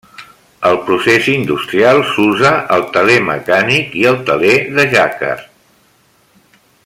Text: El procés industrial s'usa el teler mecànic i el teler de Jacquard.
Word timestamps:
El 0.69 0.77
procés 0.85 1.27
industrial 1.33 2.01
s'usa 2.13 2.53
el 2.77 2.87
teler 2.97 3.19
mecànic 3.29 3.95
i 4.01 4.09
el 4.13 4.19
teler 4.31 4.57
de 4.79 4.91
Jacquard. 4.95 5.49